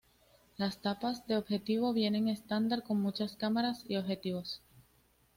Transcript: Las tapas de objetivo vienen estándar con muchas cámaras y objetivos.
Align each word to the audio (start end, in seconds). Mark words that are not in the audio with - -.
Las 0.57 0.79
tapas 0.81 1.27
de 1.27 1.37
objetivo 1.37 1.93
vienen 1.93 2.27
estándar 2.27 2.81
con 2.81 2.99
muchas 3.03 3.35
cámaras 3.35 3.85
y 3.87 3.97
objetivos. 3.97 4.59